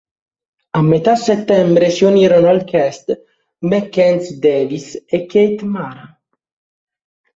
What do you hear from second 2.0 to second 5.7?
unirono al cast Mackenzie Davis, e Kate